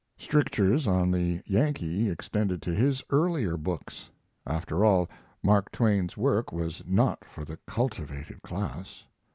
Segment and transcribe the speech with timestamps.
[0.17, 4.09] Strictures on the Yankee extended to his earlier books.
[4.47, 5.07] After all,
[5.43, 9.05] Mark Twain's work was not for the cultivated class.